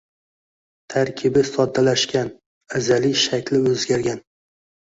Tarkibi 0.93 1.43
soddlashgan, 1.49 2.33
azaliy 2.81 3.17
shakli 3.27 3.63
o‘zgargan. 3.75 4.27